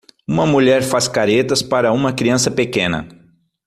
Uma 0.27 0.47
mulher 0.47 0.81
faz 0.81 1.07
caretas 1.07 1.61
para 1.61 1.91
uma 1.93 2.11
criança 2.11 2.49
pequena. 2.49 3.07